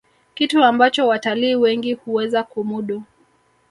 kitu 0.33 0.63
ambacho 0.63 1.07
watalii 1.07 1.55
wengi 1.55 1.93
huweza 1.93 2.43
kumudu 2.43 3.03